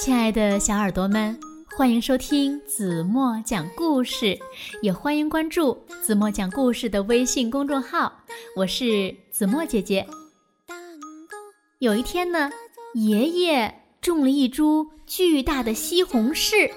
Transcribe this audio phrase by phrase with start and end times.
[0.00, 1.38] 亲爱的小耳朵们，
[1.76, 4.38] 欢迎收听子墨讲故事，
[4.80, 8.20] 也欢迎关注子墨讲故事的微信公众号。
[8.54, 10.06] 我是子墨姐姐。
[11.80, 12.48] 有一天呢，
[12.94, 16.70] 爷爷种了一株巨大的西红柿，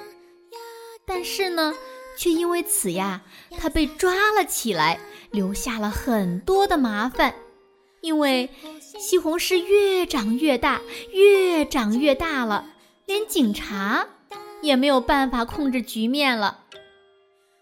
[1.05, 1.75] 但是呢，
[2.17, 3.21] 却因为此呀，
[3.55, 4.99] 他被抓了起来，
[5.29, 7.35] 留下了很多的麻烦。
[8.01, 8.49] 因为
[8.99, 10.81] 西红柿越长越大，
[11.13, 12.65] 越长越大了，
[13.11, 14.07] 连警察
[14.61, 16.63] 也没有办法控制局面了。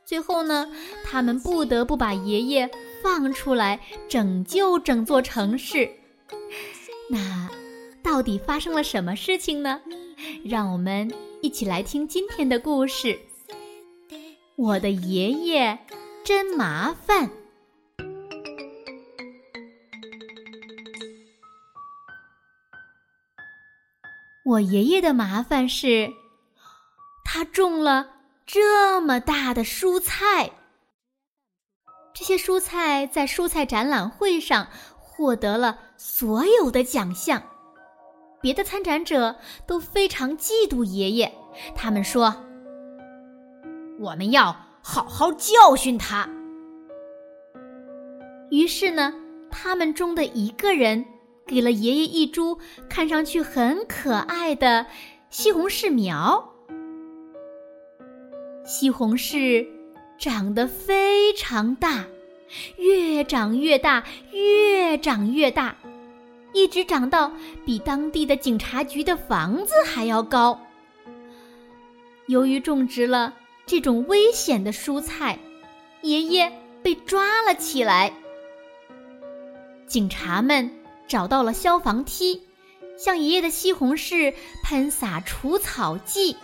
[0.06, 0.72] 最后呢，
[1.04, 2.70] 他们不得不把爷爷
[3.02, 5.90] 放出来，拯救整座城市。
[7.10, 7.50] 那
[8.04, 9.82] 到底发生了什么事情呢？
[10.46, 13.20] 让我们一起来听今天的故事。
[14.56, 15.80] 我的爷爷
[16.24, 17.32] 真麻烦。
[24.50, 26.12] 我爷爷的麻烦是，
[27.24, 28.08] 他种了
[28.48, 30.50] 这么大的蔬菜。
[32.16, 37.44] 这些蔬菜在蔬菜展览会上获得了所有的奖项，
[38.42, 39.36] 别的参展者
[39.68, 41.32] 都非常嫉妒爷爷。
[41.76, 42.36] 他们说
[44.02, 46.28] ：“我们要好好教训他。”
[48.50, 49.14] 于是呢，
[49.52, 51.06] 他们中的一个人。
[51.50, 54.86] 给了爷爷一株看上去很可爱的
[55.32, 56.54] 西红柿苗。
[58.64, 59.66] 西红柿
[60.20, 62.06] 长得非常大，
[62.78, 65.76] 越长越大，越长越大，
[66.54, 67.34] 一直长到
[67.66, 70.62] 比当地的警察局的房子还要高。
[72.28, 73.34] 由于种植了
[73.66, 75.40] 这种危险的蔬菜，
[76.04, 76.52] 爷爷
[76.84, 78.14] 被抓了起来。
[79.88, 80.79] 警察们。
[81.10, 82.44] 找到了消防梯，
[82.98, 86.38] 向爷爷的西红柿喷洒除草剂。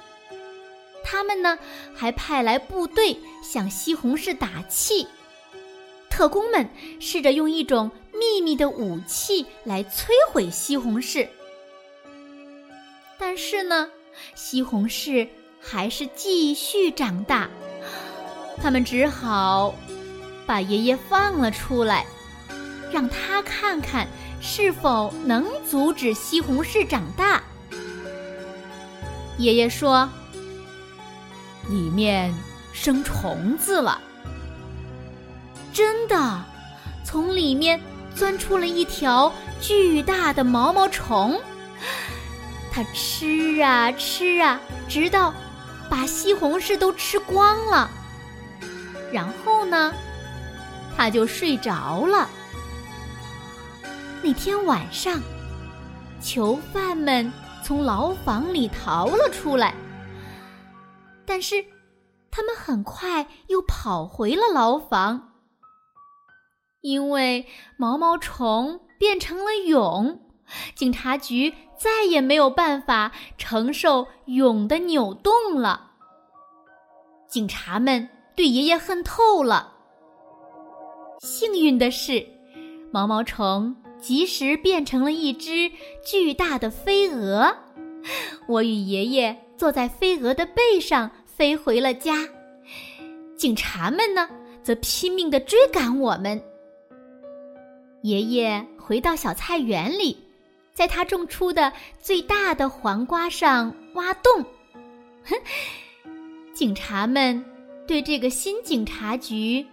[1.04, 1.60] 他们呢，
[1.96, 5.08] 还派来部队向西红柿打气。
[6.10, 6.68] 特工们
[7.00, 11.28] 试着用一种秘密的武器来摧毁西红柿，
[13.20, 13.90] 但是呢，
[14.34, 15.28] 西红柿
[15.62, 17.50] 还是继续长大。
[18.58, 19.76] 他们只好
[20.48, 22.06] 把爷爷放了出来，
[22.92, 24.08] 让他看看。
[24.40, 27.42] 是否能阻止西红柿长大？
[29.38, 30.10] 爷爷说
[31.68, 32.34] ：“里面
[32.72, 34.00] 生虫子了。”
[35.74, 36.42] 真的，
[37.04, 37.82] 从里面
[38.16, 41.38] 钻出了一条巨大的毛毛虫。
[42.72, 45.34] 它吃啊吃啊，直到
[45.90, 47.90] 把西红柿都吃光了。
[49.12, 49.94] 然后呢，
[50.96, 52.30] 它就睡着了。
[54.26, 55.22] 那天晚上，
[56.20, 57.32] 囚犯们
[57.64, 59.76] 从牢房里逃了出来，
[61.28, 61.64] 但是
[62.32, 65.32] 他们很快又跑回了牢房，
[66.82, 67.46] 因为
[67.78, 70.18] 毛毛虫变成了蛹，
[70.74, 75.92] 警察局再也没有办法承受蛹的扭动了。
[77.28, 79.72] 警察们对爷爷恨透了。
[81.20, 82.28] 幸运的是，
[82.92, 83.76] 毛毛虫。
[84.06, 85.72] 及时变成了一只
[86.06, 87.58] 巨大的飞蛾，
[88.48, 92.30] 我与爷爷坐在飞蛾的背上飞回了家。
[93.36, 94.30] 警察们呢，
[94.62, 96.40] 则拼命地追赶我们。
[98.04, 100.16] 爷爷回到小菜园里，
[100.72, 104.46] 在他种出的最大的黄瓜上挖洞。
[105.24, 105.36] 哼，
[106.54, 107.44] 警察们
[107.88, 109.66] 对这个新警察局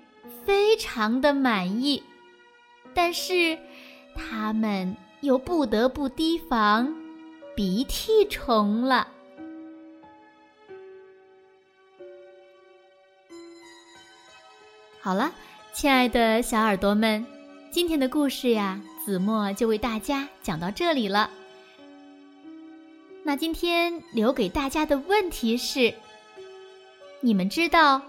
[0.47, 2.03] 非常的满意，
[2.94, 3.59] 但是。
[4.14, 6.94] 他们又不得不提防
[7.54, 9.08] 鼻涕虫了。
[15.00, 15.32] 好了，
[15.72, 17.26] 亲爱的小耳朵们，
[17.70, 21.28] 今天的故事呀，子墨就为大家讲到这里了。
[23.24, 25.92] 那今天留给大家的问题是：
[27.20, 28.03] 你们知道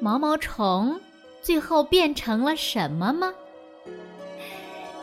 [0.00, 1.00] 毛毛虫
[1.42, 3.32] 最后变成了什么吗？